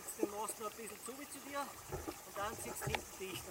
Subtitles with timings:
[0.00, 3.18] jetzt den Mast noch ein bisschen zu wie zu dir und dann ziehst du hinten
[3.20, 3.44] dicht.